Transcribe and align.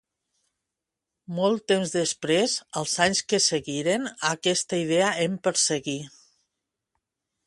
Molt 1.39 1.65
temps 1.71 1.91
després, 1.97 2.55
els 2.81 2.95
anys 3.05 3.21
que 3.33 3.41
seguiren, 3.49 4.09
aquesta 4.33 4.79
idea 4.87 5.11
em 5.27 5.37
perseguí. 5.49 5.97